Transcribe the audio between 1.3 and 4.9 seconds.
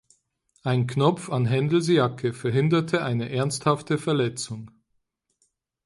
Händels Jacke verhinderte eine ernsthafte Verletzung.